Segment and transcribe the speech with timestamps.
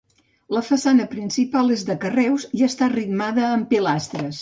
[0.55, 4.39] La façana principal és de carreus i està ritmada amb pilastres.